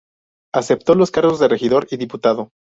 [0.51, 2.49] Aceptó los cargos de regidor y diputado.